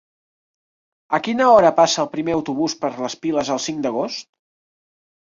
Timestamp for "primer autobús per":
2.15-2.93